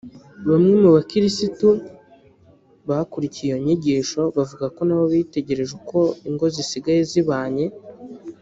[0.49, 1.67] Bamwe mu bakirisitu
[2.89, 7.65] bakurikiye iyo nyigisho bavuga ko na bo bitegereje uko ingo zisigaye zibanye